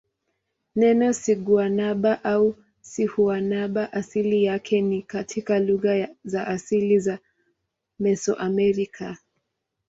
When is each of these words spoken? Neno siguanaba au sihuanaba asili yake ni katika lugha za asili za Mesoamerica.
Neno 0.75 1.13
siguanaba 1.13 2.15
au 2.23 2.55
sihuanaba 2.81 3.93
asili 3.93 4.43
yake 4.43 4.81
ni 4.81 5.01
katika 5.01 5.59
lugha 5.59 6.09
za 6.23 6.47
asili 6.47 6.99
za 6.99 7.19
Mesoamerica. 7.99 9.15